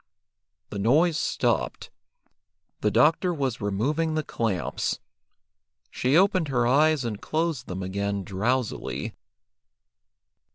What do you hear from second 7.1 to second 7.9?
closed them